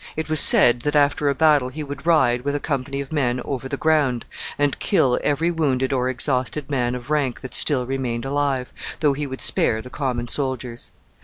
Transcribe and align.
It 0.15 0.29
was 0.29 0.39
said 0.39 0.79
that 0.79 0.95
after 0.95 1.29
a 1.29 1.35
battle 1.35 1.69
he 1.69 1.83
would 1.83 2.07
ride 2.07 2.41
with 2.41 2.55
a 2.55 2.59
company 2.59 3.01
of 3.01 3.11
men 3.11 3.39
over 3.45 3.69
the 3.69 3.77
ground, 3.77 4.25
and 4.57 4.79
kill 4.79 5.19
every 5.23 5.51
wounded 5.51 5.93
or 5.93 6.09
exhausted 6.09 6.71
man 6.71 6.95
of 6.95 7.11
rank 7.11 7.41
that 7.41 7.53
still 7.53 7.85
remained 7.85 8.25
alive, 8.25 8.73
though 9.01 9.13
he 9.13 9.27
would 9.27 9.41
spare 9.41 9.79
the 9.79 9.91
common 9.91 10.27
soldiers. 10.27 10.89